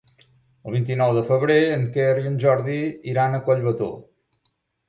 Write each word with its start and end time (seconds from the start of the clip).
El 0.69 0.73
vint-i-nou 0.75 1.11
de 1.17 1.23
febrer 1.27 1.57
en 1.75 1.85
Quer 1.97 2.09
i 2.23 2.31
en 2.31 2.39
Jordi 2.47 2.81
iran 3.15 3.37
a 3.37 3.43
Collbató. 3.51 3.95